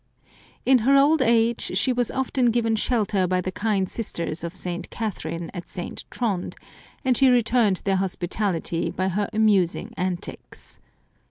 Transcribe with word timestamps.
In 0.65 0.79
her 0.79 0.97
old 0.97 1.21
age 1.21 1.77
she 1.77 1.93
was 1.93 2.09
often 2.09 2.47
given 2.49 2.75
shelter 2.75 3.27
by 3.27 3.39
the 3.39 3.51
kind 3.51 3.87
sisters 3.87 4.43
of 4.43 4.55
St. 4.55 4.89
Catherine 4.89 5.51
at 5.53 5.69
St. 5.69 6.05
Trond, 6.09 6.55
and 7.05 7.15
she 7.15 7.29
returned 7.29 7.83
their 7.83 7.97
hospitality 7.97 8.89
by 8.89 9.09
her 9.09 9.29
amusing 9.31 9.93
antics. 9.97 10.79